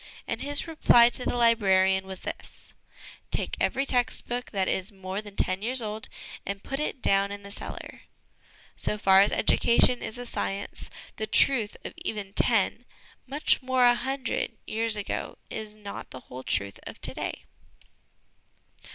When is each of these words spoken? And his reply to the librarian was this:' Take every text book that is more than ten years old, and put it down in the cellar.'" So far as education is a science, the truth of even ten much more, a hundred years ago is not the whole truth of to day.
And 0.27 0.41
his 0.41 0.65
reply 0.67 1.09
to 1.09 1.25
the 1.25 1.35
librarian 1.37 2.07
was 2.07 2.21
this:' 2.21 2.73
Take 3.31 3.55
every 3.59 3.85
text 3.85 4.27
book 4.27 4.49
that 4.49 4.67
is 4.67 4.91
more 4.91 5.21
than 5.21 5.35
ten 5.35 5.61
years 5.61 5.79
old, 5.79 6.09
and 6.43 6.63
put 6.63 6.79
it 6.79 7.03
down 7.03 7.31
in 7.31 7.43
the 7.43 7.51
cellar.'" 7.51 8.01
So 8.85 8.97
far 8.97 9.21
as 9.21 9.31
education 9.31 10.01
is 10.01 10.17
a 10.17 10.25
science, 10.25 10.89
the 11.17 11.27
truth 11.27 11.77
of 11.85 11.93
even 11.97 12.33
ten 12.33 12.85
much 13.27 13.61
more, 13.61 13.83
a 13.85 13.93
hundred 13.93 14.57
years 14.65 14.95
ago 14.95 15.37
is 15.51 15.75
not 15.75 16.09
the 16.09 16.21
whole 16.21 16.41
truth 16.41 16.79
of 16.87 16.99
to 17.01 17.13
day. 17.13 17.43